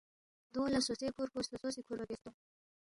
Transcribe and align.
دونگ 0.53 0.69
لہ 0.71 0.79
سوسوے 0.85 1.07
کُھور 1.15 1.29
پو 1.33 1.39
سوسو 1.47 1.67
سی 1.75 1.81
کُھوربا 1.85 2.05
بیاسے 2.09 2.17
تونگ 2.23 2.37